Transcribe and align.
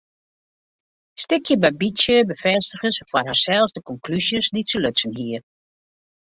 Stikje 1.23 1.55
by 1.63 1.69
bytsje 1.81 2.15
befêstige 2.29 2.89
se 2.97 3.03
foar 3.09 3.25
harsels 3.29 3.71
de 3.73 3.79
konklúzjes 3.89 4.47
dy't 4.53 4.69
se 4.71 4.77
lutsen 4.83 5.11
hie. 5.19 5.37